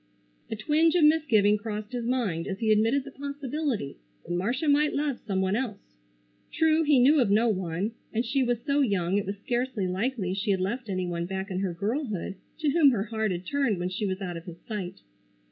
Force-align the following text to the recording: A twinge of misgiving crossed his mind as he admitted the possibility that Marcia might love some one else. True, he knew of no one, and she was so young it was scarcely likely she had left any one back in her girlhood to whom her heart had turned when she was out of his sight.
A 0.49 0.55
twinge 0.55 0.95
of 0.95 1.03
misgiving 1.03 1.59
crossed 1.59 1.91
his 1.91 2.07
mind 2.07 2.47
as 2.47 2.57
he 2.57 2.71
admitted 2.71 3.03
the 3.03 3.11
possibility 3.11 3.97
that 4.23 4.33
Marcia 4.33 4.67
might 4.67 4.95
love 4.95 5.19
some 5.27 5.41
one 5.41 5.55
else. 5.55 5.93
True, 6.51 6.81
he 6.81 6.97
knew 6.97 7.19
of 7.21 7.29
no 7.29 7.49
one, 7.49 7.91
and 8.11 8.25
she 8.25 8.41
was 8.41 8.59
so 8.63 8.79
young 8.81 9.17
it 9.19 9.27
was 9.27 9.37
scarcely 9.37 9.85
likely 9.85 10.33
she 10.33 10.49
had 10.49 10.59
left 10.59 10.89
any 10.89 11.05
one 11.05 11.27
back 11.27 11.51
in 11.51 11.59
her 11.59 11.75
girlhood 11.75 12.33
to 12.57 12.71
whom 12.71 12.89
her 12.89 13.03
heart 13.03 13.29
had 13.29 13.45
turned 13.45 13.77
when 13.77 13.89
she 13.89 14.07
was 14.07 14.21
out 14.21 14.37
of 14.37 14.45
his 14.45 14.57
sight. 14.67 15.01